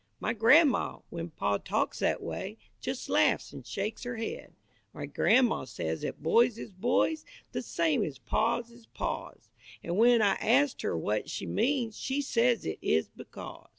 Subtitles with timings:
[0.19, 4.55] My grandma, when pa talks that way, Just laughs an' shakes her head.
[4.93, 9.51] My grandma says 'at boys is boys, The same as pas is pas,
[9.83, 13.69] An' when I ast her what she means She says it is "because."